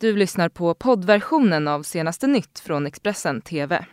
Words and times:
Du 0.00 0.16
lyssnar 0.16 0.48
på 0.48 0.74
poddversionen 0.74 1.68
av 1.68 1.82
senaste 1.82 2.26
nytt 2.26 2.60
från 2.60 2.86
Expressen 2.86 3.40
TV. 3.40 3.84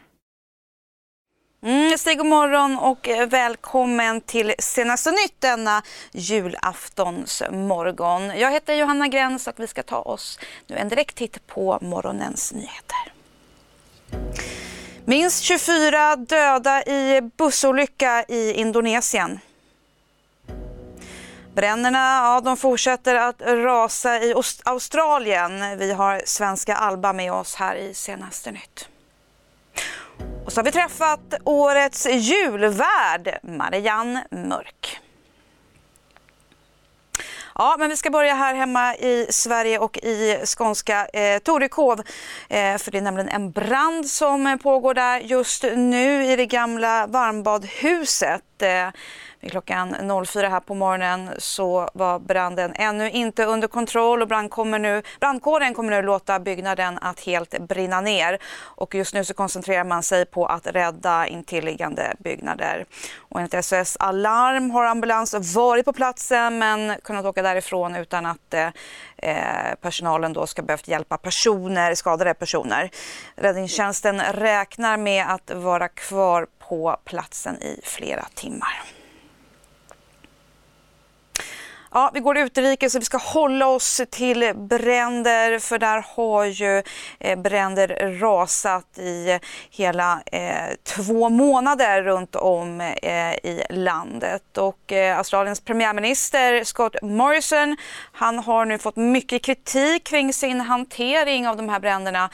Mm, 1.63 1.97
Stig, 1.97 2.17
god 2.17 2.27
morgon 2.27 2.77
och 2.77 3.07
eh, 3.07 3.27
välkommen 3.27 4.21
till 4.21 4.53
senaste 4.59 5.11
nytt 5.11 5.41
denna 5.41 5.81
julaftonsmorgon. 6.11 8.39
Jag 8.39 8.51
heter 8.51 8.75
Johanna 8.75 9.07
Gräns 9.07 9.47
och 9.47 9.53
vi 9.57 9.67
ska 9.67 9.83
ta 9.83 10.01
oss 10.01 10.39
nu 10.67 10.75
en 10.75 10.89
direkt 10.89 11.17
titt 11.17 11.47
på 11.47 11.77
morgonens 11.81 12.53
nyheter. 12.53 13.13
Minst 15.05 15.43
24 15.43 16.15
döda 16.15 16.83
i 16.83 17.21
bussolycka 17.37 18.25
i 18.27 18.53
Indonesien. 18.53 19.39
Bränderna 21.57 22.19
ja, 22.23 22.41
de 22.41 22.57
fortsätter 22.57 23.15
att 23.15 23.41
rasa 23.41 24.19
i 24.23 24.33
Australien. 24.65 25.77
Vi 25.77 25.91
har 25.91 26.21
svenska 26.25 26.75
Alba 26.75 27.13
med 27.13 27.33
oss 27.33 27.55
här 27.55 27.75
i 27.75 27.93
senaste 27.93 28.51
nytt. 28.51 28.89
Och 30.45 30.53
så 30.53 30.59
har 30.59 30.65
vi 30.65 30.71
träffat 30.71 31.33
årets 31.43 32.05
julvärd, 32.05 33.39
Marianne 33.43 34.27
Mörk. 34.31 34.99
Ja, 37.55 37.75
men 37.79 37.89
vi 37.89 37.97
ska 37.97 38.09
börja 38.09 38.33
här 38.33 38.55
hemma 38.55 38.95
i 38.95 39.27
Sverige 39.29 39.79
och 39.79 39.97
i 39.97 40.41
skånska 40.45 41.07
eh, 41.07 41.39
Torekov. 41.39 41.99
Eh, 42.49 42.77
för 42.77 42.91
det 42.91 42.97
är 42.97 43.01
nämligen 43.01 43.29
en 43.29 43.51
brand 43.51 44.05
som 44.05 44.59
pågår 44.63 44.93
där 44.93 45.19
just 45.19 45.63
nu 45.63 46.25
i 46.25 46.35
det 46.35 46.45
gamla 46.45 47.07
varmbadhuset. 47.07 48.61
Eh, 48.61 48.89
vid 49.39 49.51
klockan 49.51 49.95
04 50.25 50.49
här 50.49 50.59
på 50.59 50.75
morgonen 50.75 51.29
så 51.37 51.89
var 51.93 52.19
branden 52.19 52.73
ännu 52.75 53.09
inte 53.09 53.45
under 53.45 53.67
kontroll 53.67 54.21
och 54.21 54.27
brand 54.27 54.51
kommer 54.51 54.79
nu, 54.79 55.01
brandkåren 55.19 55.73
kommer 55.73 55.91
nu 55.91 56.01
låta 56.01 56.39
byggnaden 56.39 56.97
att 57.01 57.19
helt 57.19 57.59
brinna 57.59 58.01
ner. 58.01 58.37
Och 58.59 58.95
just 58.95 59.13
nu 59.13 59.25
så 59.25 59.33
koncentrerar 59.33 59.83
man 59.83 60.03
sig 60.03 60.25
på 60.25 60.45
att 60.45 60.67
rädda 60.67 61.27
intilliggande 61.27 62.15
byggnader. 62.19 62.85
Och 63.17 63.39
enligt 63.39 63.65
SOS 63.65 63.97
Alarm 63.99 64.71
har 64.71 64.85
ambulans 64.85 65.55
varit 65.55 65.85
på 65.85 65.93
platsen 65.93 66.57
men 66.57 66.95
kunnat 67.03 67.25
åka 67.25 67.41
därifrån 67.41 67.95
utan 67.95 68.25
att 68.25 68.53
eh, 68.53 68.67
eh 69.17 69.75
personalen 69.81 70.33
då 70.33 70.47
ska 70.47 70.61
behövt 70.61 70.87
hjälpa 70.87 71.17
personer, 71.17 71.95
skadade 71.95 72.33
personer. 72.33 72.89
Räddningstjänsten 73.35 74.21
räknar 74.21 74.97
med 74.97 75.25
att 75.29 75.51
vara 75.51 75.87
kvar 75.87 76.47
på 76.59 76.97
platsen 77.05 77.55
i 77.61 77.81
flera 77.83 78.25
timmar. 78.35 78.96
Ja, 81.91 82.11
vi 82.13 82.19
går 82.19 82.37
utrikes 82.37 82.95
och 82.95 83.01
vi 83.01 83.05
ska 83.05 83.17
hålla 83.17 83.67
oss 83.67 84.01
till 84.11 84.53
bränder 84.55 85.59
för 85.59 85.79
där 85.79 86.05
har 86.15 86.45
ju 86.45 86.83
eh, 87.19 87.39
bränder 87.39 88.17
rasat 88.19 88.97
i 88.97 89.39
hela 89.69 90.21
eh, 90.25 90.75
två 90.83 91.29
månader 91.29 92.03
runt 92.03 92.35
om 92.35 92.81
eh, 92.81 93.33
i 93.33 93.63
landet. 93.69 94.57
Och 94.57 94.91
eh, 94.91 95.17
Australiens 95.17 95.61
premiärminister 95.61 96.63
Scott 96.63 96.95
Morrison 97.01 97.77
han 98.11 98.39
har 98.39 98.65
nu 98.65 98.77
fått 98.77 98.95
mycket 98.95 99.41
kritik 99.41 100.03
kring 100.03 100.33
sin 100.33 100.61
hantering 100.61 101.47
av 101.47 101.57
de 101.57 101.69
här 101.69 101.79
bränderna. 101.79 102.29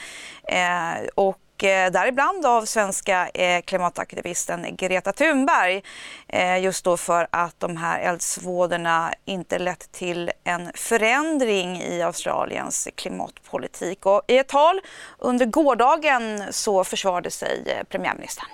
Eh, 0.48 1.06
och 1.14 1.38
Eh, 1.62 1.90
däribland 1.90 2.46
av 2.46 2.64
svenska 2.64 3.28
eh, 3.28 3.62
klimataktivisten 3.62 4.76
Greta 4.76 5.12
Thunberg. 5.12 5.82
Eh, 6.28 6.58
just 6.58 6.84
då 6.84 6.96
för 6.96 7.26
att 7.30 7.60
de 7.60 7.76
här 7.76 8.00
eldsvådorna 8.00 9.12
inte 9.24 9.58
lett 9.58 9.92
till 9.92 10.30
en 10.44 10.70
förändring 10.74 11.82
i 11.82 12.02
Australiens 12.02 12.88
klimatpolitik. 12.94 14.06
Och 14.06 14.22
I 14.26 14.38
ett 14.38 14.48
tal 14.48 14.80
under 15.18 15.46
gårdagen 15.46 16.42
så 16.50 16.84
försvarade 16.84 17.30
sig 17.30 17.84
premiärministern. 17.88 18.48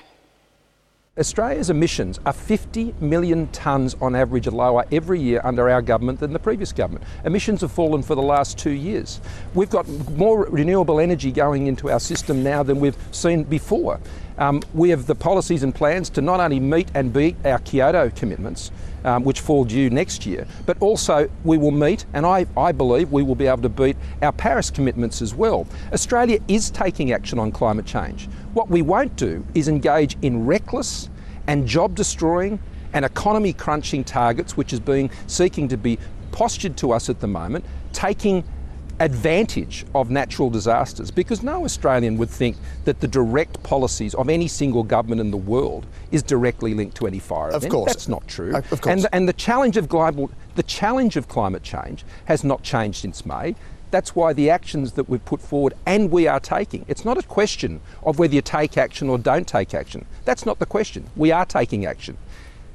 Australia's 1.20 1.68
emissions 1.68 2.18
are 2.24 2.32
50 2.32 2.94
million 2.98 3.46
tonnes 3.48 3.94
on 4.00 4.16
average 4.16 4.46
lower 4.46 4.86
every 4.90 5.20
year 5.20 5.42
under 5.44 5.68
our 5.68 5.82
government 5.82 6.18
than 6.18 6.32
the 6.32 6.38
previous 6.38 6.72
government. 6.72 7.04
Emissions 7.26 7.60
have 7.60 7.70
fallen 7.70 8.02
for 8.02 8.14
the 8.14 8.22
last 8.22 8.56
two 8.56 8.70
years. 8.70 9.20
We've 9.52 9.68
got 9.68 9.86
more 10.12 10.46
renewable 10.46 10.98
energy 10.98 11.30
going 11.30 11.66
into 11.66 11.90
our 11.90 12.00
system 12.00 12.42
now 12.42 12.62
than 12.62 12.80
we've 12.80 12.96
seen 13.12 13.44
before. 13.44 14.00
Um, 14.38 14.62
we 14.72 14.88
have 14.88 15.06
the 15.06 15.14
policies 15.14 15.62
and 15.62 15.74
plans 15.74 16.08
to 16.10 16.22
not 16.22 16.40
only 16.40 16.58
meet 16.58 16.90
and 16.94 17.12
beat 17.12 17.36
our 17.44 17.58
Kyoto 17.58 18.08
commitments, 18.16 18.70
um, 19.04 19.22
which 19.22 19.40
fall 19.40 19.66
due 19.66 19.90
next 19.90 20.24
year, 20.24 20.46
but 20.64 20.80
also 20.80 21.28
we 21.44 21.58
will 21.58 21.70
meet, 21.70 22.06
and 22.14 22.24
I, 22.24 22.46
I 22.56 22.72
believe 22.72 23.12
we 23.12 23.22
will 23.22 23.34
be 23.34 23.46
able 23.46 23.62
to 23.62 23.68
beat 23.68 23.98
our 24.22 24.32
Paris 24.32 24.70
commitments 24.70 25.20
as 25.20 25.34
well. 25.34 25.66
Australia 25.92 26.38
is 26.48 26.70
taking 26.70 27.12
action 27.12 27.38
on 27.38 27.52
climate 27.52 27.84
change. 27.84 28.30
What 28.54 28.70
we 28.70 28.80
won't 28.80 29.14
do 29.16 29.44
is 29.54 29.68
engage 29.68 30.16
in 30.22 30.46
reckless 30.46 31.10
and 31.50 31.66
job 31.66 31.96
destroying 31.96 32.60
and 32.92 33.04
economy 33.04 33.52
crunching 33.52 34.04
targets, 34.04 34.56
which 34.56 34.72
is 34.72 34.78
being 34.78 35.10
seeking 35.26 35.66
to 35.66 35.76
be 35.76 35.98
postured 36.30 36.76
to 36.76 36.92
us 36.92 37.10
at 37.10 37.18
the 37.18 37.26
moment, 37.26 37.64
taking 37.92 38.44
advantage 39.00 39.84
of 39.94 40.10
natural 40.10 40.48
disasters 40.48 41.10
because 41.10 41.42
no 41.42 41.64
Australian 41.64 42.18
would 42.18 42.30
think 42.30 42.56
that 42.84 43.00
the 43.00 43.08
direct 43.08 43.60
policies 43.64 44.14
of 44.14 44.28
any 44.28 44.46
single 44.46 44.84
government 44.84 45.20
in 45.20 45.32
the 45.32 45.36
world 45.36 45.86
is 46.12 46.22
directly 46.22 46.72
linked 46.72 46.96
to 46.96 47.06
any 47.06 47.18
fire 47.18 47.48
of 47.48 47.56
event. 47.56 47.72
Course. 47.72 47.92
That's 47.92 48.08
not 48.08 48.28
true. 48.28 48.54
Of 48.54 48.68
course. 48.68 48.86
And, 48.86 49.06
and 49.12 49.28
the 49.28 49.32
challenge 49.32 49.76
of 49.76 49.88
global 49.88 50.30
the 50.54 50.62
challenge 50.62 51.16
of 51.16 51.26
climate 51.26 51.64
change 51.64 52.04
has 52.26 52.44
not 52.44 52.62
changed 52.62 53.00
since 53.00 53.26
May. 53.26 53.56
That's 53.90 54.14
why 54.14 54.32
the 54.32 54.50
actions 54.50 54.92
that 54.92 55.08
we've 55.08 55.24
put 55.24 55.40
forward 55.40 55.74
and 55.84 56.10
we 56.10 56.28
are 56.28 56.40
taking, 56.40 56.84
it's 56.88 57.04
not 57.04 57.18
a 57.18 57.22
question 57.22 57.80
of 58.02 58.18
whether 58.18 58.34
you 58.34 58.42
take 58.42 58.78
action 58.78 59.08
or 59.08 59.18
don't 59.18 59.48
take 59.48 59.74
action. 59.74 60.06
That's 60.24 60.46
not 60.46 60.58
the 60.58 60.66
question. 60.66 61.10
We 61.16 61.32
are 61.32 61.44
taking 61.44 61.84
action. 61.84 62.16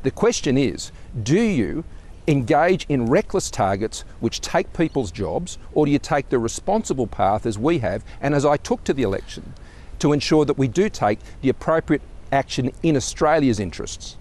The 0.03 0.11
question 0.11 0.57
is, 0.57 0.91
do 1.23 1.39
you 1.39 1.83
engage 2.27 2.85
in 2.89 3.05
reckless 3.05 3.49
targets 3.49 4.03
which 4.19 4.41
take 4.41 4.73
people's 4.73 5.11
jobs, 5.11 5.57
or 5.73 5.85
do 5.85 5.91
you 5.91 5.99
take 5.99 6.29
the 6.29 6.39
responsible 6.39 7.07
path 7.07 7.45
as 7.45 7.57
we 7.57 7.79
have 7.79 8.03
and 8.19 8.33
as 8.33 8.45
I 8.45 8.57
took 8.57 8.83
to 8.85 8.93
the 8.93 9.03
election 9.03 9.53
to 9.99 10.11
ensure 10.11 10.45
that 10.45 10.57
we 10.57 10.67
do 10.67 10.89
take 10.89 11.19
the 11.41 11.49
appropriate 11.49 12.01
action 12.31 12.71
in 12.83 12.97
Australia's 12.97 13.59
interests? 13.59 14.17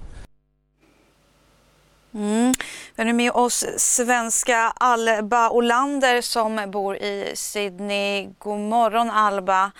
Mm. 2.15 2.53
Vi 2.95 3.03
har 3.03 3.05
nu 3.05 3.13
med 3.13 3.33
oss 3.33 3.65
svenska 3.77 4.73
Alba 4.77 5.51
Olander 5.51 6.21
som 6.21 6.71
bor 6.71 6.97
i 6.97 7.33
Sydney. 7.35 8.29
God 8.39 8.59
morgon 8.59 9.11
Alba. 9.11 9.73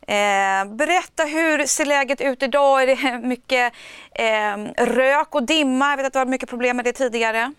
Eh, 0.00 0.64
berätta 0.64 1.24
hur 1.24 1.66
ser 1.66 1.84
läget 1.84 2.20
ut 2.20 2.42
idag? 2.42 2.82
Är 2.82 2.86
det 2.86 3.18
mycket 3.26 3.72
eh, 4.12 4.84
rök 4.86 5.34
och 5.34 5.42
dimma? 5.42 5.90
Jag 5.90 5.96
vet 5.96 6.06
att 6.06 6.12
det 6.12 6.18
var 6.18 6.26
mycket 6.26 6.48
problem 6.48 6.76
med 6.76 6.84
det 6.84 6.92
tidigare. 6.92 7.52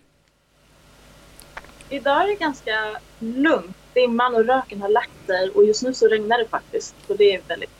Idag 1.88 2.22
är 2.22 2.26
det 2.26 2.34
ganska 2.34 3.00
lugnt. 3.18 3.76
Dimman 3.94 4.34
och 4.34 4.44
röken 4.44 4.82
har 4.82 4.88
lagt 4.88 5.26
sig 5.26 5.50
och 5.50 5.64
just 5.64 5.82
nu 5.82 5.94
så 5.94 6.08
regnar 6.08 6.38
det 6.38 6.48
faktiskt. 6.48 6.94
Så 7.06 7.14
det 7.14 7.34
är 7.34 7.40
väldigt... 7.48 7.70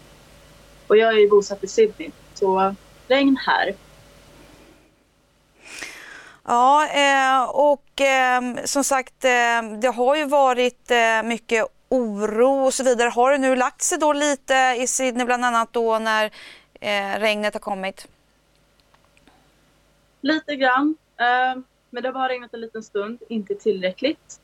Och 0.86 0.96
jag 0.96 1.12
är 1.12 1.18
ju 1.18 1.28
bosatt 1.28 1.64
i 1.64 1.68
Sydney, 1.68 2.10
så 2.34 2.74
regn 3.08 3.36
här. 3.46 3.74
Ja, 6.50 6.86
eh, 6.86 7.50
och 7.50 8.00
eh, 8.00 8.64
som 8.64 8.84
sagt, 8.84 9.24
eh, 9.24 9.62
det 9.80 9.88
har 9.88 10.16
ju 10.16 10.24
varit 10.24 10.90
eh, 10.90 11.22
mycket 11.24 11.66
oro 11.88 12.64
och 12.66 12.74
så 12.74 12.84
vidare. 12.84 13.08
Har 13.08 13.32
det 13.32 13.38
nu 13.38 13.56
lagt 13.56 13.82
sig 13.82 13.98
då 13.98 14.12
lite 14.12 14.76
i 14.78 14.86
Sydney 14.86 15.26
bland 15.26 15.44
annat 15.44 15.72
då 15.72 15.98
när 15.98 16.24
eh, 16.80 17.20
regnet 17.20 17.54
har 17.54 17.60
kommit? 17.60 18.08
Lite 20.20 20.56
grann. 20.56 20.96
Ehm, 21.16 21.64
men 21.90 22.02
det 22.02 22.08
har 22.08 22.14
bara 22.14 22.28
regnat 22.28 22.54
en 22.54 22.60
liten 22.60 22.82
stund, 22.82 23.22
inte 23.28 23.54
tillräckligt. 23.54 24.40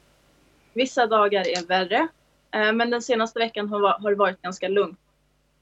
Vissa 0.72 1.06
dagar 1.06 1.48
är 1.48 1.66
värre, 1.66 2.08
eh, 2.50 2.72
men 2.72 2.90
den 2.90 3.02
senaste 3.02 3.38
veckan 3.38 3.68
har, 3.68 4.10
det 4.10 4.16
varit 4.16 4.42
ganska 4.42 4.68
lugnt. 4.68 5.00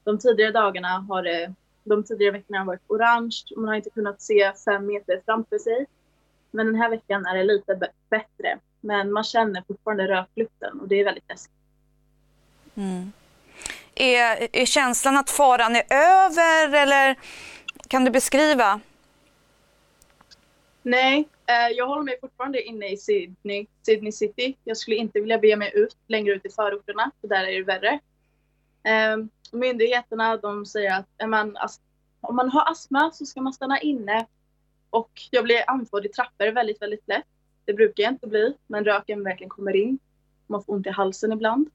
De 0.03 0.19
tidigare 0.19 0.51
dagarna 0.51 1.05
har 1.09 1.23
det, 1.23 1.53
de 1.83 2.03
tidigare 2.03 2.31
veckorna 2.31 2.59
har 2.59 2.65
varit 2.65 2.83
orange, 2.87 3.43
man 3.55 3.67
har 3.67 3.75
inte 3.75 3.89
kunnat 3.89 4.21
se 4.21 4.53
fem 4.65 4.85
meter 4.85 5.21
framför 5.25 5.57
sig. 5.57 5.85
Men 6.55 6.65
den 6.65 6.75
här 6.75 6.89
veckan 6.89 7.25
är 7.25 7.37
det 7.37 7.43
lite 7.43 7.79
bättre. 8.09 8.59
Men 8.81 9.11
man 9.11 9.23
känner 9.23 9.63
fortfarande 9.67 10.07
röklukten 10.07 10.79
och 10.79 10.87
det 10.87 10.95
är 10.95 11.05
väldigt 11.05 11.29
läskigt. 11.29 11.55
Mm. 12.75 13.11
Är, 13.95 14.47
är 14.51 14.65
känslan 14.65 15.17
att 15.17 15.29
faran 15.29 15.75
är 15.75 15.83
över 15.89 16.73
eller 16.73 17.15
kan 17.87 18.05
du 18.05 18.11
beskriva? 18.11 18.79
Nej, 20.83 21.27
Eh, 21.47 21.69
jag 21.75 21.87
håller 21.87 22.03
mig 22.03 22.17
fortfarande 22.21 22.61
inne 22.61 22.91
i 22.91 22.97
Sydney, 22.97 23.67
Sydney 23.85 24.11
City. 24.11 24.57
Jag 24.63 24.77
skulle 24.77 24.95
inte 24.95 25.19
vilja 25.19 25.37
bege 25.37 25.55
mig 25.55 25.71
ut 25.75 25.97
längre 26.07 26.33
ut 26.33 26.45
i 26.45 26.49
förorterna, 26.49 27.11
för 27.21 27.27
där 27.27 27.43
är 27.43 27.57
det 27.57 27.63
värre. 27.63 27.99
Ehm, 28.83 29.29
myndigheterna 29.51 30.37
de 30.37 30.65
säger 30.65 30.99
att 30.99 31.29
man, 31.29 31.57
om 32.21 32.35
man 32.35 32.49
har 32.49 32.71
astma 32.71 33.11
så 33.11 33.25
ska 33.25 33.41
man 33.41 33.53
stanna 33.53 33.79
inne. 33.79 34.25
Och 34.95 35.11
jag 35.31 35.43
blir 35.43 35.63
andfådd 35.67 36.05
i 36.05 36.09
trappor 36.09 36.47
väldigt, 36.47 36.81
väldigt 36.81 37.07
lätt. 37.07 37.25
Det 37.65 37.73
brukar 37.73 38.03
jag 38.03 38.11
inte 38.11 38.27
bli, 38.27 38.53
men 38.67 38.85
röken 38.85 39.23
verkligen 39.23 39.49
kommer 39.49 39.75
in. 39.75 39.99
Man 40.47 40.63
får 40.63 40.73
ont 40.73 40.87
i 40.87 40.89
halsen 40.89 41.31
ibland. 41.31 41.69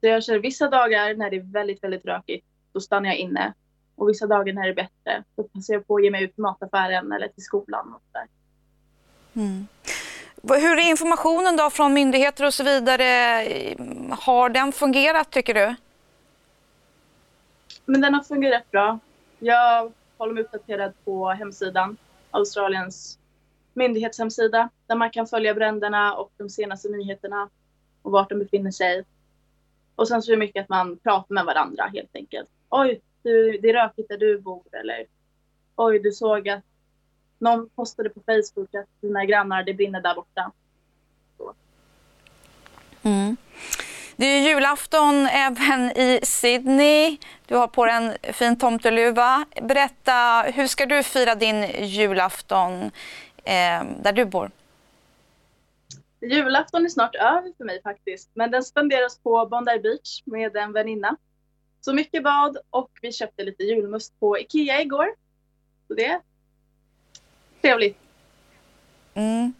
Så 0.00 0.06
jag 0.06 0.24
kör 0.24 0.38
vissa 0.38 0.70
dagar 0.70 1.14
när 1.14 1.30
det 1.30 1.36
är 1.36 1.52
väldigt, 1.52 1.84
väldigt 1.84 2.04
rökigt, 2.04 2.46
då 2.72 2.80
stannar 2.80 3.08
jag 3.08 3.18
inne. 3.18 3.54
Och 3.96 4.08
vissa 4.08 4.26
dagar 4.26 4.52
när 4.52 4.62
det 4.62 4.68
är 4.68 4.74
bättre, 4.74 5.24
då 5.36 5.42
passar 5.42 5.74
jag 5.74 5.86
på 5.86 5.96
att 5.96 6.04
ge 6.04 6.10
mig 6.10 6.24
ut 6.24 6.34
till 6.34 6.42
mataffären 6.42 7.12
eller 7.12 7.28
till 7.28 7.44
skolan. 7.44 7.94
Och 7.94 8.02
där. 8.12 8.26
Mm. 9.34 9.66
Hur 10.42 10.78
är 10.78 10.90
informationen 10.90 11.56
då 11.56 11.70
från 11.70 11.92
myndigheter 11.92 12.46
och 12.46 12.54
så 12.54 12.64
vidare? 12.64 13.04
Har 14.10 14.48
den 14.48 14.72
fungerat 14.72 15.30
tycker 15.30 15.54
du? 15.54 15.74
Men 17.84 18.00
den 18.00 18.14
har 18.14 18.22
fungerat 18.22 18.70
bra. 18.70 18.98
Jag 19.38 19.92
håller 20.20 20.34
mig 20.34 20.42
uppdaterad 20.42 20.92
på 21.04 21.28
hemsidan, 21.28 21.96
Australiens 22.30 23.18
myndighetshemsida, 23.74 24.70
där 24.86 24.96
man 24.96 25.10
kan 25.10 25.26
följa 25.26 25.54
bränderna 25.54 26.14
och 26.14 26.32
de 26.36 26.50
senaste 26.50 26.88
nyheterna 26.88 27.48
och 28.02 28.12
vart 28.12 28.28
de 28.28 28.38
befinner 28.38 28.70
sig. 28.70 29.04
Och 29.94 30.08
sen 30.08 30.22
så 30.22 30.30
är 30.30 30.36
det 30.36 30.40
mycket 30.40 30.62
att 30.62 30.68
man 30.68 30.96
pratar 30.96 31.34
med 31.34 31.44
varandra 31.44 31.84
helt 31.84 32.16
enkelt. 32.16 32.50
Oj, 32.68 33.00
du, 33.22 33.58
det 33.58 33.68
är 33.70 33.72
rökigt 33.72 34.08
där 34.08 34.18
du 34.18 34.40
bor 34.40 34.64
eller 34.72 35.06
oj, 35.76 35.98
du 35.98 36.12
såg 36.12 36.48
att 36.48 36.64
någon 37.38 37.68
postade 37.68 38.08
på 38.08 38.20
Facebook 38.26 38.74
att 38.74 38.88
dina 39.00 39.24
grannar, 39.24 39.62
det 39.62 39.74
brinner 39.74 40.00
där 40.00 40.14
borta. 40.14 40.52
Mm. 43.02 43.36
Det 44.20 44.26
är 44.26 44.40
julafton 44.40 45.26
även 45.26 45.90
i 45.90 46.20
Sydney. 46.22 47.18
Du 47.46 47.56
har 47.56 47.66
på 47.66 47.86
dig 47.86 47.94
en 47.94 48.32
fin 48.32 48.58
tomteluva. 48.58 49.44
Berätta, 49.62 50.42
hur 50.42 50.66
ska 50.66 50.86
du 50.86 51.02
fira 51.02 51.34
din 51.34 51.62
julafton 51.84 52.82
eh, 53.44 53.84
där 54.02 54.12
du 54.12 54.24
bor? 54.24 54.50
Julafton 56.20 56.84
är 56.84 56.88
snart 56.88 57.14
över 57.14 57.52
för 57.56 57.64
mig 57.64 57.82
faktiskt, 57.82 58.30
men 58.34 58.50
den 58.50 58.62
spenderas 58.62 59.18
på 59.18 59.46
Bondi 59.46 59.78
Beach 59.78 60.22
med 60.24 60.56
en 60.56 60.72
väninna. 60.72 61.16
Så 61.80 61.92
mycket 61.92 62.22
bad 62.22 62.58
och 62.70 62.90
vi 63.02 63.12
köpte 63.12 63.42
lite 63.42 63.62
julmust 63.62 64.20
på 64.20 64.38
Ikea 64.38 64.80
igår. 64.80 65.06
Så 65.88 65.94
det 65.94 66.06
är 66.06 66.20
trevligt. 67.60 67.98
Mm. 69.14 69.52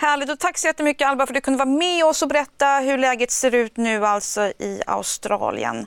Härligt 0.00 0.30
och 0.30 0.38
tack 0.38 0.58
så 0.58 0.66
jättemycket 0.66 1.08
Alba 1.08 1.26
för 1.26 1.32
att 1.32 1.36
du 1.36 1.40
kunde 1.40 1.58
vara 1.58 1.68
med 1.68 2.04
oss 2.04 2.22
och 2.22 2.28
berätta 2.28 2.66
hur 2.66 2.98
läget 2.98 3.30
ser 3.30 3.54
ut 3.54 3.76
nu 3.76 4.06
alltså 4.06 4.40
i 4.42 4.82
Australien. 4.86 5.86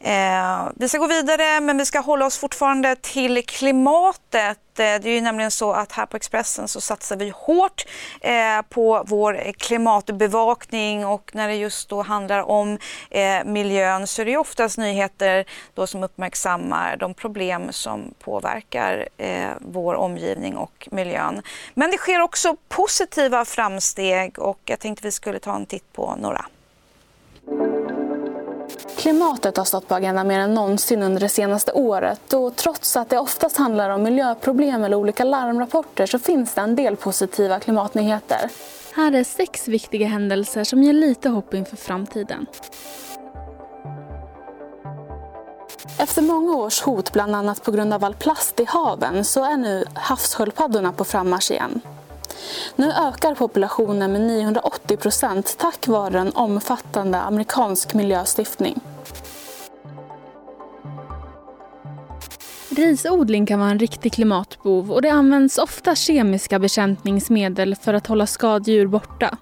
Eh, 0.00 0.68
vi 0.76 0.88
ska 0.88 0.98
gå 0.98 1.06
vidare 1.06 1.60
men 1.60 1.78
vi 1.78 1.86
ska 1.86 2.00
hålla 2.00 2.26
oss 2.26 2.38
fortfarande 2.38 2.96
till 2.96 3.46
klimatet. 3.46 4.58
Eh, 4.78 5.00
det 5.00 5.04
är 5.04 5.14
ju 5.14 5.20
nämligen 5.20 5.50
så 5.50 5.72
att 5.72 5.92
här 5.92 6.06
på 6.06 6.16
Expressen 6.16 6.68
så 6.68 6.80
satsar 6.80 7.16
vi 7.16 7.32
hårt 7.36 7.86
eh, 8.20 8.62
på 8.68 9.04
vår 9.06 9.52
klimatbevakning 9.52 11.06
och 11.06 11.30
när 11.34 11.48
det 11.48 11.54
just 11.54 11.88
då 11.88 12.02
handlar 12.02 12.42
om 12.50 12.78
eh, 13.10 13.44
miljön 13.44 14.06
så 14.06 14.22
är 14.22 14.26
det 14.26 14.36
oftast 14.36 14.78
nyheter 14.78 15.44
då 15.74 15.86
som 15.86 16.02
uppmärksammar 16.02 16.96
de 16.96 17.14
problem 17.14 17.72
som 17.72 18.14
påverkar 18.18 19.08
eh, 19.16 19.50
vår 19.60 19.94
omgivning 19.94 20.56
och 20.56 20.88
miljön. 20.90 21.42
Men 21.74 21.90
det 21.90 21.98
sker 21.98 22.20
också 22.20 22.56
positiva 22.68 23.44
framsteg 23.44 24.38
och 24.38 24.60
jag 24.64 24.80
tänkte 24.80 25.04
vi 25.04 25.12
skulle 25.12 25.38
ta 25.38 25.56
en 25.56 25.66
titt 25.66 25.92
på 25.92 26.16
några. 26.20 26.44
Klimatet 28.96 29.56
har 29.56 29.64
stått 29.64 29.88
på 29.88 29.94
agendan 29.94 30.26
mer 30.26 30.38
än 30.38 30.54
någonsin 30.54 31.02
under 31.02 31.20
det 31.20 31.28
senaste 31.28 31.72
året 31.72 32.32
och 32.32 32.56
trots 32.56 32.96
att 32.96 33.10
det 33.10 33.18
oftast 33.18 33.56
handlar 33.56 33.90
om 33.90 34.02
miljöproblem 34.02 34.84
eller 34.84 34.96
olika 34.96 35.24
larmrapporter 35.24 36.06
så 36.06 36.18
finns 36.18 36.54
det 36.54 36.60
en 36.60 36.76
del 36.76 36.96
positiva 36.96 37.60
klimatnyheter. 37.60 38.50
Här 38.94 39.12
är 39.12 39.24
sex 39.24 39.68
viktiga 39.68 40.06
händelser 40.06 40.64
som 40.64 40.82
ger 40.82 40.92
lite 40.92 41.28
hopp 41.28 41.54
inför 41.54 41.76
framtiden. 41.76 42.46
Efter 45.98 46.22
många 46.22 46.56
års 46.56 46.82
hot, 46.82 47.12
bland 47.12 47.36
annat 47.36 47.64
på 47.64 47.70
grund 47.70 47.94
av 47.94 48.04
all 48.04 48.14
plast 48.14 48.60
i 48.60 48.64
haven, 48.64 49.24
så 49.24 49.44
är 49.44 49.56
nu 49.56 49.84
havssköldpaddorna 49.94 50.92
på 50.92 51.04
frammarsch 51.04 51.50
igen. 51.50 51.80
Nu 52.76 52.92
ökar 52.92 53.34
populationen 53.34 54.12
med 54.12 54.20
980 54.20 54.96
procent 54.96 55.56
tack 55.58 55.88
vare 55.88 56.18
en 56.18 56.32
omfattande 56.32 57.18
amerikansk 57.18 57.94
miljöstiftning. 57.94 58.80
Risodling 62.70 63.46
kan 63.46 63.60
vara 63.60 63.70
en 63.70 63.78
riktig 63.78 64.12
klimatbov 64.12 64.92
och 64.92 65.02
det 65.02 65.08
används 65.08 65.58
ofta 65.58 65.94
kemiska 65.94 66.58
bekämpningsmedel 66.58 67.76
för 67.76 67.94
att 67.94 68.06
hålla 68.06 68.26
skadedjur 68.26 68.86
borta. 68.86 69.38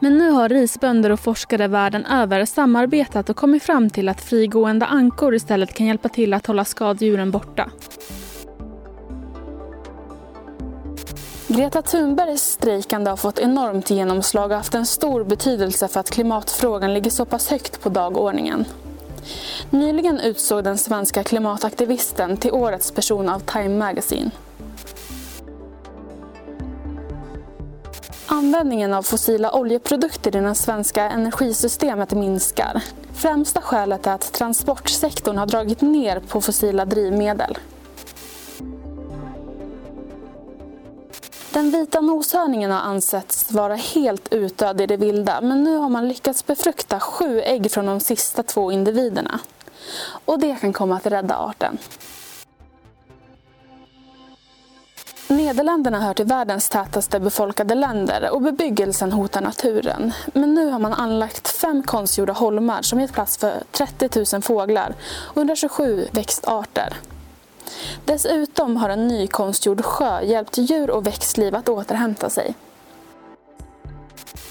Men 0.00 0.18
nu 0.18 0.30
har 0.30 0.48
risbönder 0.48 1.10
och 1.10 1.20
forskare 1.20 1.68
världen 1.68 2.06
över 2.06 2.44
samarbetat 2.44 3.30
och 3.30 3.36
kommit 3.36 3.62
fram 3.62 3.90
till 3.90 4.08
att 4.08 4.20
frigående 4.20 4.86
ankor 4.86 5.34
istället 5.34 5.74
kan 5.74 5.86
hjälpa 5.86 6.08
till 6.08 6.34
att 6.34 6.46
hålla 6.46 6.64
skadedjuren 6.64 7.30
borta. 7.30 7.70
Greta 11.50 11.82
Thunbergs 11.82 12.42
strejkande 12.42 13.10
har 13.10 13.16
fått 13.16 13.38
enormt 13.38 13.90
genomslag 13.90 14.50
och 14.50 14.56
haft 14.56 14.74
en 14.74 14.86
stor 14.86 15.24
betydelse 15.24 15.88
för 15.88 16.00
att 16.00 16.10
klimatfrågan 16.10 16.94
ligger 16.94 17.10
så 17.10 17.24
pass 17.24 17.48
högt 17.50 17.80
på 17.80 17.88
dagordningen. 17.88 18.64
Nyligen 19.70 20.20
utsåg 20.20 20.64
den 20.64 20.78
svenska 20.78 21.24
klimataktivisten 21.24 22.36
till 22.36 22.52
årets 22.52 22.90
person 22.90 23.28
av 23.28 23.40
Time 23.40 23.78
Magazine. 23.78 24.30
Användningen 28.26 28.94
av 28.94 29.02
fossila 29.02 29.52
oljeprodukter 29.52 30.36
i 30.36 30.40
det 30.40 30.54
svenska 30.54 31.10
energisystemet 31.10 32.12
minskar. 32.12 32.82
Främsta 33.14 33.60
skälet 33.60 34.06
är 34.06 34.14
att 34.14 34.32
transportsektorn 34.32 35.36
har 35.36 35.46
dragit 35.46 35.80
ner 35.80 36.20
på 36.20 36.40
fossila 36.40 36.84
drivmedel. 36.84 37.58
Den 41.58 41.70
vita 41.70 42.00
noshörningen 42.00 42.70
har 42.70 42.80
ansetts 42.80 43.52
vara 43.52 43.74
helt 43.74 44.32
utdöd 44.32 44.80
i 44.80 44.86
det 44.86 44.96
vilda 44.96 45.40
men 45.40 45.64
nu 45.64 45.76
har 45.76 45.88
man 45.88 46.08
lyckats 46.08 46.46
befrukta 46.46 47.00
sju 47.00 47.40
ägg 47.40 47.70
från 47.70 47.86
de 47.86 48.00
sista 48.00 48.42
två 48.42 48.72
individerna. 48.72 49.40
Och 50.24 50.38
det 50.38 50.56
kan 50.60 50.72
komma 50.72 50.96
att 50.96 51.06
rädda 51.06 51.36
arten. 51.36 51.78
Nederländerna 55.28 56.00
hör 56.00 56.14
till 56.14 56.26
världens 56.26 56.68
tätaste 56.68 57.20
befolkade 57.20 57.74
länder 57.74 58.30
och 58.30 58.42
bebyggelsen 58.42 59.12
hotar 59.12 59.40
naturen. 59.40 60.12
Men 60.34 60.54
nu 60.54 60.70
har 60.70 60.78
man 60.78 60.92
anlagt 60.92 61.48
fem 61.48 61.82
konstgjorda 61.82 62.32
holmar 62.32 62.82
som 62.82 63.00
gett 63.00 63.12
plats 63.12 63.38
för 63.38 63.62
30 63.72 64.34
000 64.34 64.42
fåglar 64.42 64.94
och 65.10 65.36
127 65.36 66.06
växtarter. 66.12 66.96
Dessutom 68.04 68.76
har 68.76 68.88
en 68.88 69.08
ny 69.08 69.26
konstgjord 69.26 69.84
sjö 69.84 70.22
hjälpt 70.22 70.58
djur 70.58 70.90
och 70.90 71.06
växtliv 71.06 71.54
att 71.54 71.68
återhämta 71.68 72.30
sig. 72.30 72.54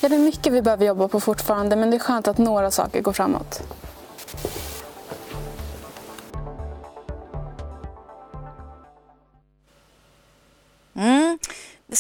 Ja, 0.02 0.10
det 0.10 0.16
är 0.16 0.20
mycket 0.20 0.54
vi 0.54 0.62
behöver 0.62 0.86
jobba 0.86 1.08
på 1.08 1.20
fortfarande 1.20 1.76
men 1.76 1.92
det 1.92 1.98
är 1.98 2.00
skönt 2.00 2.28
att 2.28 2.38
några 2.38 2.72
saker 2.72 3.02
går 3.02 3.14
framåt. 3.14 3.62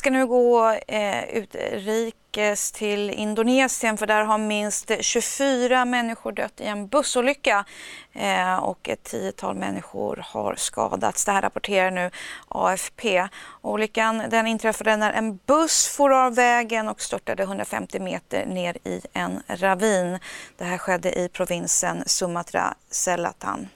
Ska 0.08 0.12
nu 0.12 0.28
gå 0.28 0.72
eh, 0.88 1.24
utrikes 1.24 2.72
till 2.72 3.10
Indonesien 3.10 3.98
för 3.98 4.08
där 4.08 4.24
har 4.24 4.38
minst 4.38 4.92
24 5.00 5.86
människor 5.86 6.32
dött 6.32 6.62
i 6.62 6.66
en 6.66 6.88
bussolycka 6.88 7.66
eh, 8.14 8.56
och 8.56 8.90
ett 8.90 9.04
tiotal 9.04 9.56
människor 9.56 10.24
har 10.26 10.56
skadats. 10.56 11.26
Det 11.26 11.32
här 11.32 11.42
rapporterar 11.42 11.92
nu 11.92 12.12
AFP. 12.48 13.28
Olyckan 13.62 14.24
den 14.30 14.48
inträffade 14.48 14.98
när 14.98 15.14
en 15.14 15.40
buss 15.46 15.88
for 15.88 16.14
av 16.14 16.36
vägen 16.36 16.88
och 16.88 17.02
störtade 17.02 17.44
150 17.44 18.00
meter 18.00 18.46
ner 18.46 18.78
i 18.84 19.02
en 19.14 19.44
ravin. 19.48 20.20
Det 20.58 20.64
här 20.64 20.78
skedde 20.78 21.20
i 21.20 21.30
provinsen 21.30 22.04
Sumatra 22.06 22.74
Selatan. 22.90 23.68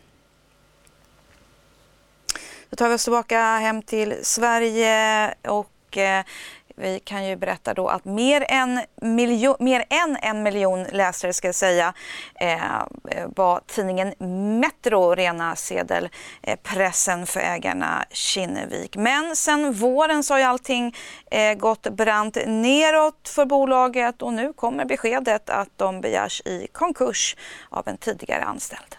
Då 2.69 2.75
tar 2.75 2.89
vi 2.89 2.95
oss 2.95 3.03
tillbaka 3.03 3.39
hem 3.41 3.81
till 3.81 4.15
Sverige 4.23 5.33
och 5.47 5.71
Eh, 5.98 6.24
vi 6.75 7.00
kan 7.00 7.25
ju 7.25 7.36
berätta 7.36 7.74
då 7.74 7.88
att 7.88 8.05
mer 8.05 8.45
än, 8.50 8.79
miljo, 9.01 9.55
mer 9.60 9.86
än 9.89 10.17
en 10.21 10.43
miljon 10.43 10.83
läsare 10.83 11.33
ska 11.33 11.48
jag 11.48 11.55
säga 11.55 11.93
eh, 12.39 12.62
var 13.36 13.62
tidningen 13.67 14.13
Metro 14.60 15.15
rena 15.15 15.55
sedelpressen 15.55 17.19
eh, 17.19 17.25
för 17.25 17.39
ägarna 17.39 18.05
Kinnevik. 18.12 18.95
Men 18.95 19.36
sen 19.36 19.74
våren 19.74 20.24
så 20.24 20.33
har 20.33 20.39
ju 20.39 20.45
allting 20.45 20.95
eh, 21.31 21.53
gått 21.53 21.88
brant 21.88 22.38
neråt 22.48 23.29
för 23.36 23.45
bolaget 23.45 24.21
och 24.21 24.33
nu 24.33 24.53
kommer 24.53 24.86
beskedet 24.86 25.50
att 25.50 25.69
de 25.75 26.01
begärs 26.01 26.41
i 26.45 26.67
konkurs 26.71 27.36
av 27.69 27.88
en 27.88 27.98
tidigare 27.98 28.43
anställd. 28.43 28.95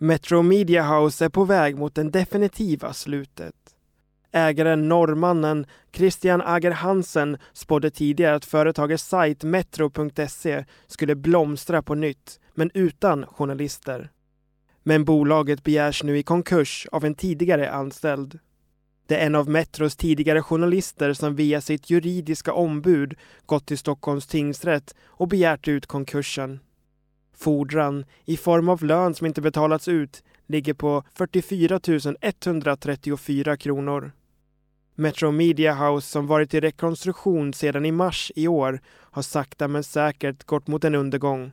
Metro 0.00 0.42
Media 0.42 0.82
House 0.82 1.24
är 1.24 1.28
på 1.28 1.44
väg 1.44 1.78
mot 1.78 1.94
det 1.94 2.04
definitiva 2.04 2.92
slutet. 2.92 3.54
Ägaren 4.32 4.88
norrmannen 4.88 5.66
Christian 5.92 6.42
Ager 6.44 6.70
Hansen 6.70 7.38
spådde 7.52 7.90
tidigare 7.90 8.34
att 8.34 8.44
företagets 8.44 9.04
sajt 9.04 9.44
metro.se 9.44 10.64
skulle 10.86 11.14
blomstra 11.14 11.82
på 11.82 11.94
nytt, 11.94 12.40
men 12.54 12.70
utan 12.74 13.26
journalister. 13.26 14.10
Men 14.82 15.04
bolaget 15.04 15.64
begärs 15.64 16.02
nu 16.02 16.18
i 16.18 16.22
konkurs 16.22 16.86
av 16.92 17.04
en 17.04 17.14
tidigare 17.14 17.70
anställd. 17.70 18.38
Det 19.06 19.16
är 19.16 19.26
en 19.26 19.34
av 19.34 19.48
Metros 19.48 19.96
tidigare 19.96 20.42
journalister 20.42 21.12
som 21.12 21.34
via 21.34 21.60
sitt 21.60 21.90
juridiska 21.90 22.52
ombud 22.52 23.14
gått 23.46 23.66
till 23.66 23.78
Stockholms 23.78 24.26
tingsrätt 24.26 24.94
och 25.06 25.28
begärt 25.28 25.68
ut 25.68 25.86
konkursen. 25.86 26.60
Fordran 27.36 28.04
i 28.24 28.36
form 28.36 28.68
av 28.68 28.84
lön 28.84 29.14
som 29.14 29.26
inte 29.26 29.40
betalats 29.40 29.88
ut 29.88 30.22
ligger 30.46 30.74
på 30.74 31.04
44 31.14 31.80
134 32.20 33.56
kronor. 33.56 34.12
Metro 35.00 35.30
Media 35.30 35.74
House 35.74 36.08
som 36.08 36.26
varit 36.26 36.54
i 36.54 36.60
rekonstruktion 36.60 37.54
sedan 37.54 37.86
i 37.86 37.92
mars 37.92 38.32
i 38.36 38.48
år 38.48 38.80
har 38.86 39.22
sakta 39.22 39.68
men 39.68 39.84
säkert 39.84 40.44
gått 40.44 40.66
mot 40.66 40.84
en 40.84 40.94
undergång. 40.94 41.52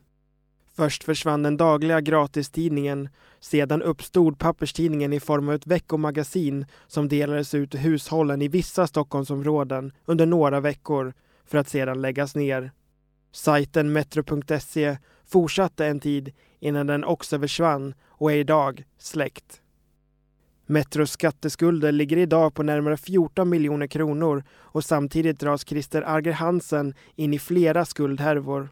Först 0.75 1.03
försvann 1.03 1.43
den 1.43 1.57
dagliga 1.57 2.01
gratistidningen, 2.01 3.09
sedan 3.39 3.81
uppstod 3.81 4.39
papperstidningen 4.39 5.13
i 5.13 5.19
form 5.19 5.49
av 5.49 5.55
ett 5.55 5.67
veckomagasin 5.67 6.65
som 6.87 7.07
delades 7.07 7.53
ut 7.53 7.71
till 7.71 7.79
hushållen 7.79 8.41
i 8.41 8.47
vissa 8.47 8.87
Stockholmsområden 8.87 9.91
under 10.05 10.25
några 10.25 10.59
veckor 10.59 11.13
för 11.45 11.57
att 11.57 11.69
sedan 11.69 12.01
läggas 12.01 12.35
ner. 12.35 12.71
Sajten 13.31 13.93
metro.se 13.93 14.97
fortsatte 15.25 15.85
en 15.85 15.99
tid 15.99 16.33
innan 16.59 16.87
den 16.87 17.03
också 17.03 17.39
försvann 17.39 17.93
och 18.07 18.31
är 18.31 18.37
idag 18.37 18.83
släckt. 18.97 19.61
Metros 20.65 21.11
skatteskulder 21.11 21.91
ligger 21.91 22.17
idag 22.17 22.53
på 22.53 22.63
närmare 22.63 22.97
14 22.97 23.49
miljoner 23.49 23.87
kronor 23.87 24.43
och 24.51 24.83
samtidigt 24.83 25.39
dras 25.39 25.65
Christer 25.65 26.01
Arger 26.01 26.33
Hansen 26.33 26.93
in 27.15 27.33
i 27.33 27.39
flera 27.39 27.85
skuldhärvor. 27.85 28.69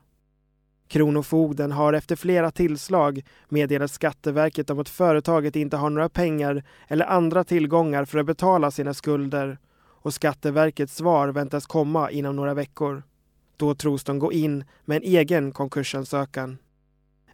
Kronofogden 0.87 1.71
har 1.71 1.93
efter 1.93 2.15
flera 2.15 2.51
tillslag 2.51 3.21
meddelat 3.49 3.91
Skatteverket 3.91 4.69
om 4.69 4.79
att 4.79 4.89
företaget 4.89 5.55
inte 5.55 5.77
har 5.77 5.89
några 5.89 6.09
pengar 6.09 6.63
eller 6.87 7.05
andra 7.05 7.43
tillgångar 7.43 8.05
för 8.05 8.19
att 8.19 8.25
betala 8.25 8.71
sina 8.71 8.93
skulder 8.93 9.57
och 10.03 10.13
Skatteverkets 10.13 10.95
svar 10.95 11.27
väntas 11.27 11.65
komma 11.65 12.11
inom 12.11 12.35
några 12.35 12.53
veckor. 12.53 13.03
Då 13.57 13.75
tros 13.75 14.03
de 14.03 14.19
gå 14.19 14.33
in 14.33 14.63
med 14.85 14.97
en 14.97 15.03
egen 15.03 15.51
konkursansökan. 15.51 16.57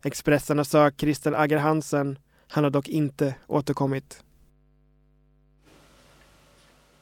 Expressen 0.04 0.58
har 0.58 0.66
sökt 0.66 1.00
Christer 1.00 1.32
Agger-Hansen. 1.32 2.20
Han 2.48 2.64
har 2.64 2.72
dock 2.72 2.88
inte 2.88 3.36
återkommit. 3.48 4.24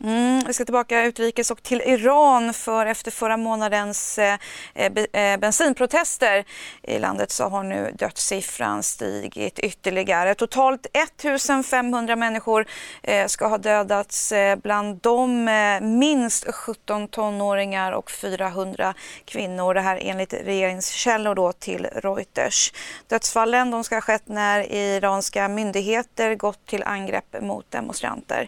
Mm, 0.04 0.40
vi 0.48 0.54
ska 0.54 0.66
tillbaka 0.66 1.04
utrikes 1.04 1.52
och 1.52 1.64
till 1.64 1.82
Iran 1.82 2.54
för 2.54 2.86
efter 2.86 3.12
förra 3.12 3.38
månadens 3.38 4.18
eh, 4.18 4.38
eh, 4.74 4.92
eh 5.14 5.40
bensinprotester 5.40 6.46
i 6.84 7.00
landet 7.00 7.32
så 7.32 7.44
har 7.44 7.64
nu 7.64 7.92
dödssiffran 7.96 8.84
stigit 8.84 9.60
ytterligare. 9.60 10.36
Totalt 10.36 10.88
1500 10.94 12.16
människor 12.16 12.66
eh, 13.04 13.28
ska 13.28 13.48
ha 13.48 13.58
dödats, 13.58 14.32
eh, 14.32 14.56
bland 14.56 14.98
dem 14.98 15.48
eh, 15.48 15.82
minst 15.82 16.54
17 16.54 17.08
tonåringar 17.08 17.92
och 17.92 18.12
400 18.12 18.94
kvinnor. 19.26 19.74
Det 19.74 19.82
här 19.82 20.00
enligt 20.02 20.34
regeringskällor 20.34 21.36
då 21.36 21.52
till 21.52 21.88
Reuters. 21.96 22.74
Dödsfallen 23.08 23.72
de 23.72 23.84
ska 23.84 23.96
ha 23.96 24.02
skett 24.02 24.28
när 24.28 24.72
iranska 24.72 25.48
myndigheter 25.48 26.36
gått 26.36 26.66
till 26.66 26.84
angrepp 26.84 27.42
mot 27.42 27.72
demonstranter. 27.72 28.48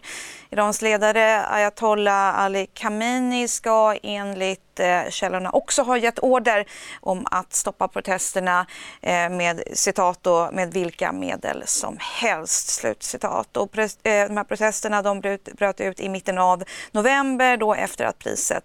Irans 0.50 0.82
ledare 0.82 1.39
ayatollah 1.48 2.38
Ali 2.38 2.66
Khamenei 2.66 3.48
ska 3.48 3.96
enligt 4.02 4.80
eh, 4.80 5.08
källorna 5.10 5.50
också 5.50 5.82
ha 5.82 5.96
gett 5.96 6.18
order 6.18 6.66
om 7.00 7.26
att 7.30 7.52
stoppa 7.52 7.88
protesterna 7.88 8.66
eh, 9.02 9.30
med 9.30 9.62
citat 9.72 10.18
då, 10.22 10.50
med 10.52 10.72
vilka 10.72 11.12
medel 11.12 11.62
som 11.66 11.96
helst. 12.00 12.68
Slut 12.68 13.02
citat. 13.02 13.56
Och 13.56 13.78
eh, 13.78 13.88
de 14.02 14.36
här 14.36 14.44
protesterna 14.44 15.02
de 15.02 15.20
bröt, 15.20 15.48
bröt 15.52 15.80
ut 15.80 16.00
i 16.00 16.08
mitten 16.08 16.38
av 16.38 16.64
november 16.92 17.56
då 17.56 17.74
efter 17.74 18.04
att 18.04 18.18
priset 18.18 18.64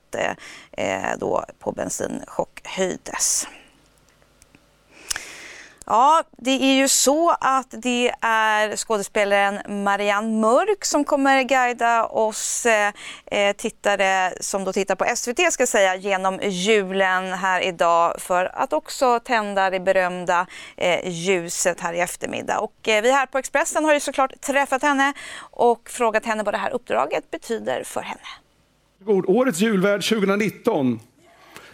då 1.17 1.45
på 1.59 1.71
bensin 1.71 2.23
chockhöjdes. 2.27 3.47
Ja, 5.87 6.23
det 6.37 6.51
är 6.51 6.75
ju 6.75 6.87
så 6.87 7.29
att 7.41 7.67
det 7.69 8.11
är 8.21 8.75
skådespelaren 8.75 9.83
Marianne 9.83 10.39
Mörk 10.39 10.85
som 10.85 11.03
kommer 11.03 11.43
guida 11.43 12.05
oss 12.05 12.65
eh, 12.65 12.93
eh 13.31 13.55
tittare 13.55 14.33
som 14.39 14.63
då 14.63 14.73
tittar 14.73 14.95
på 14.95 15.05
SVT 15.15 15.53
ska 15.53 15.67
säga 15.67 15.95
genom 15.95 16.39
julen 16.43 17.33
här 17.33 17.61
idag 17.61 18.21
för 18.21 18.45
att 18.45 18.73
också 18.73 19.19
tända 19.19 19.69
det 19.69 19.79
berömda 19.79 20.47
eh, 20.77 21.09
ljuset 21.09 21.79
här 21.79 21.93
i 21.93 21.99
eftermiddag. 21.99 22.59
Och 22.59 22.87
eh, 22.87 23.01
vi 23.01 23.11
här 23.11 23.25
på 23.25 23.37
Expressen 23.37 23.85
har 23.85 23.93
ju 23.93 23.99
såklart 23.99 24.41
träffat 24.41 24.81
henne 24.81 25.13
och 25.39 25.89
frågat 25.89 26.25
henne 26.25 26.43
vad 26.43 26.53
det 26.53 26.57
här 26.57 26.73
uppdraget 26.73 27.31
betyder 27.31 27.83
för 27.83 28.01
henne. 28.01 28.27
God, 28.99 29.25
årets 29.27 29.59
julvärd 29.59 30.09
2019, 30.09 30.99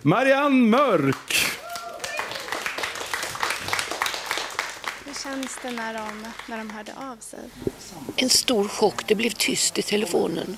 Marianne 0.02 0.70
Mörk. 0.70 1.61
Känns 5.14 5.60
det 5.62 5.72
när 5.72 5.94
de, 5.94 6.26
när 6.48 6.58
de 6.58 6.70
hörde 6.70 6.94
av 6.96 7.18
sig? 7.20 7.40
En 8.16 8.30
stor 8.30 8.68
chock. 8.68 9.08
Det 9.08 9.16
blev 9.16 9.30
tyst 9.30 9.78
i 9.78 9.82
telefonen. 9.82 10.58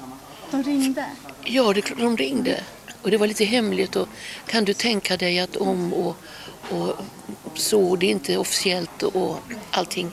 De 0.52 0.64
ringde? 0.64 1.06
Ja, 1.44 1.74
det, 1.74 1.82
de 1.98 2.18
ringde. 2.18 2.64
Och 3.02 3.12
det 3.12 3.18
var 3.18 3.28
lite 3.28 3.46
hemligt. 3.46 3.96
Och, 3.96 4.08
kan 4.48 4.66
du 4.66 4.74
tänka 4.74 5.18
dig 5.18 5.40
att 5.40 5.56
om 5.56 5.94
och, 5.94 6.16
och 6.70 6.96
så, 7.56 7.96
det 7.96 8.06
är 8.06 8.12
inte 8.12 8.38
officiellt 8.38 9.04
och 9.04 9.40
allting. 9.72 10.12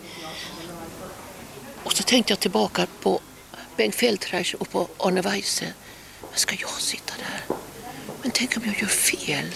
Och 1.85 1.93
så 1.93 2.03
tänkte 2.03 2.33
jag 2.33 2.41
tillbaka 2.41 2.87
på 3.01 3.21
Bengt 3.77 3.95
Feldreich 3.95 4.55
och 4.55 4.71
på 4.71 4.89
Arne 4.99 5.23
Weise. 5.23 5.73
Men 6.21 6.39
ska 6.39 6.57
jag 6.61 6.71
sitta 6.71 7.15
där? 7.19 7.57
Men 8.23 8.31
tänk 8.31 8.57
om 8.57 8.63
jag 8.67 8.81
gör 8.81 8.89
fel? 8.89 9.55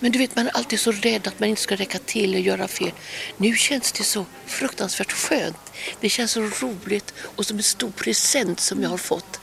Men 0.00 0.12
du 0.12 0.18
vet, 0.18 0.36
man 0.36 0.46
är 0.46 0.56
alltid 0.56 0.80
så 0.80 0.92
rädd 0.92 1.26
att 1.26 1.40
man 1.40 1.48
inte 1.48 1.62
ska 1.62 1.76
räcka 1.76 1.98
till 1.98 2.34
och 2.34 2.40
göra 2.40 2.68
fel. 2.68 2.92
Nu 3.36 3.56
känns 3.56 3.92
det 3.92 4.04
så 4.04 4.26
fruktansvärt 4.46 5.12
skönt. 5.12 5.72
Det 6.00 6.08
känns 6.08 6.32
så 6.32 6.40
roligt 6.40 7.14
och 7.20 7.46
som 7.46 7.56
en 7.56 7.62
stor 7.62 7.90
present 7.90 8.60
som 8.60 8.82
jag 8.82 8.90
har 8.90 8.98
fått 8.98 9.40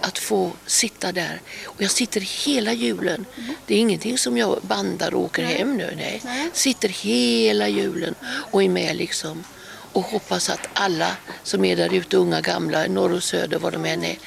att 0.00 0.18
få 0.18 0.52
sitta 0.66 1.12
där. 1.12 1.40
Och 1.64 1.82
jag 1.82 1.90
sitter 1.90 2.20
hela 2.20 2.72
julen. 2.72 3.26
Det 3.66 3.74
är 3.74 3.78
ingenting 3.78 4.18
som 4.18 4.36
jag 4.36 4.58
bandar 4.62 5.14
och 5.14 5.20
åker 5.20 5.44
hem 5.44 5.76
nu. 5.76 5.94
Nej. 5.96 6.22
Sitter 6.52 6.88
hela 6.88 7.68
julen 7.68 8.14
och 8.22 8.62
är 8.62 8.68
med 8.68 8.96
liksom. 8.96 9.44
Och 9.92 10.02
hoppas 10.02 10.50
att 10.50 10.68
alla 10.72 11.16
som 11.42 11.64
är 11.64 11.76
där 11.76 11.94
ute, 11.94 12.16
unga, 12.16 12.40
gamla, 12.40 12.86
norr 12.86 13.12
och 13.12 13.22
söder, 13.22 13.58
var 13.58 13.70
de 13.70 13.84
än 13.84 14.04
är, 14.04 14.18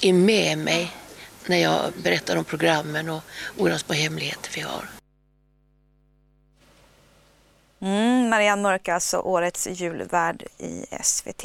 är 0.00 0.12
med 0.12 0.58
mig 0.58 0.92
när 1.48 1.56
jag 1.56 1.92
berättar 2.02 2.36
om 2.36 2.44
programmen 2.44 3.08
och 3.08 3.22
våra 3.56 3.78
små 3.78 3.94
hemligheter 3.94 4.50
vi 4.54 4.60
har. 4.60 4.84
Mm, 7.80 8.28
Marianne 8.28 8.62
Mörk, 8.62 8.88
alltså 8.88 9.18
årets 9.18 9.66
julvärd 9.66 10.42
i 10.58 10.86
SVT. 11.02 11.44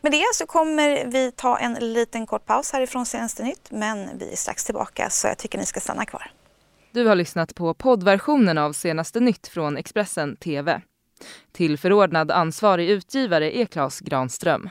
Med 0.00 0.12
det 0.12 0.24
så 0.34 0.46
kommer 0.46 1.06
vi 1.06 1.32
ta 1.32 1.58
en 1.58 1.74
liten 1.74 2.26
kort 2.26 2.46
paus 2.46 2.72
härifrån 2.72 3.06
Senaste 3.06 3.42
Nytt, 3.42 3.70
men 3.70 4.18
vi 4.18 4.32
är 4.32 4.36
strax 4.36 4.64
tillbaka 4.64 5.10
så 5.10 5.26
jag 5.26 5.38
tycker 5.38 5.58
ni 5.58 5.66
ska 5.66 5.80
stanna 5.80 6.04
kvar. 6.04 6.30
Du 6.92 7.06
har 7.06 7.14
lyssnat 7.14 7.54
på 7.54 7.74
poddversionen 7.74 8.58
av 8.58 8.72
Senaste 8.72 9.20
Nytt 9.20 9.48
från 9.48 9.76
Expressen 9.76 10.36
TV. 10.36 10.80
Tillförordnad 11.52 12.30
ansvarig 12.30 12.90
utgivare 12.90 13.58
är 13.58 13.66
Klas 13.66 14.00
Granström. 14.00 14.70